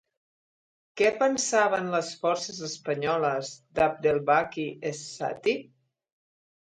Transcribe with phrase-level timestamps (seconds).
[0.99, 3.51] Què pensaven les forces espanyoles
[3.81, 5.55] d'Abdelbaki es-Satti?